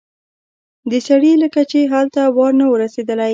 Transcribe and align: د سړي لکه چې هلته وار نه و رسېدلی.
د 0.91 0.93
سړي 1.07 1.33
لکه 1.43 1.61
چې 1.71 1.79
هلته 1.93 2.21
وار 2.35 2.53
نه 2.59 2.65
و 2.69 2.79
رسېدلی. 2.83 3.29